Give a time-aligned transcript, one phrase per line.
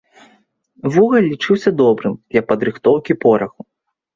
[0.95, 3.61] Вугаль лічыўся добрым для падрыхтоўкі пораху.